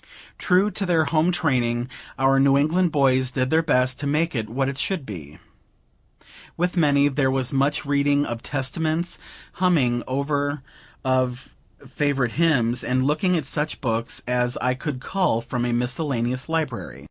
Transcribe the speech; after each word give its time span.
True 0.39 0.71
to 0.71 0.83
their 0.87 1.05
home 1.05 1.31
training, 1.31 1.87
our 2.17 2.39
New 2.39 2.57
England 2.57 2.91
boys 2.91 3.29
did 3.29 3.51
their 3.51 3.61
best 3.61 3.99
to 3.99 4.07
make 4.07 4.33
it 4.33 4.49
what 4.49 4.67
it 4.67 4.79
should 4.79 5.05
be. 5.05 5.37
With 6.57 6.75
many, 6.75 7.07
there 7.07 7.29
was 7.29 7.53
much 7.53 7.85
reading 7.85 8.25
of 8.25 8.41
Testaments, 8.41 9.19
humming 9.53 10.01
over 10.07 10.63
of 11.05 11.55
favorite 11.87 12.31
hymns, 12.31 12.83
and 12.83 13.03
looking 13.03 13.37
at 13.37 13.45
such 13.45 13.79
books 13.79 14.23
as 14.27 14.57
I 14.57 14.73
could 14.73 15.01
cull 15.01 15.39
from 15.39 15.65
a 15.65 15.71
miscellaneous 15.71 16.49
library. 16.49 16.99